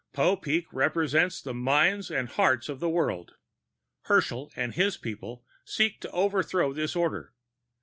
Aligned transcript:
Popeek 0.15 0.65
represents 0.71 1.39
the 1.43 1.53
minds 1.53 2.09
and 2.09 2.27
hearts 2.27 2.69
of 2.69 2.79
the 2.79 2.89
world. 2.89 3.35
Herschel 4.05 4.51
and 4.55 4.73
his 4.73 4.97
people 4.97 5.45
seek 5.63 6.01
to 6.01 6.09
overthrow 6.09 6.73
this 6.73 6.95
order. 6.95 7.35